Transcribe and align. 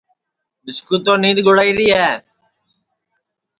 مِسکُو 0.63 0.95
تو 1.05 1.13
نید 1.21 1.37
گُڑائیری 1.45 1.87
ہے 1.97 2.11